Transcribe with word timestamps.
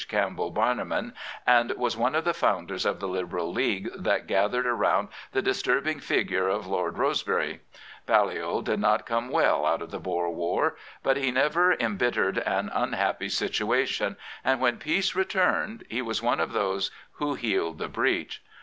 Campbell 0.07 0.49
Bannerman 0.49 1.13
and 1.45 1.69
was 1.77 1.95
one 1.95 2.15
of 2.15 2.23
the 2.23 2.33
founders 2.33 2.87
of 2.87 2.99
the 2.99 3.07
Liberal 3.07 3.53
League 3.53 3.87
that 3.95 4.25
gathered 4.25 4.65
around 4.65 5.09
the 5.31 5.43
disturbing 5.43 5.99
figure 5.99 6.47
of 6.49 6.65
Lord 6.65 6.97
Rose 6.97 7.21
bery. 7.21 7.59
Balliol 8.07 8.63
did 8.63 8.79
not 8.79 9.05
come 9.05 9.29
well 9.29 9.63
out 9.63 9.83
of 9.83 9.91
the 9.91 9.99
Boer 9.99 10.31
War. 10.31 10.75
But 11.03 11.17
he 11.17 11.29
never 11.29 11.73
embittered 11.73 12.39
an 12.39 12.71
unhappy 12.73 13.29
situation, 13.29 14.17
and 14.43 14.59
when 14.59 14.77
peace 14.79 15.13
returned 15.13 15.83
he 15.87 16.01
was 16.01 16.19
one 16.19 16.39
of 16.39 16.51
those 16.53 16.89
who 17.17 17.35
healed 17.35 17.77
the 17.77 17.87
breach. 17.87 18.41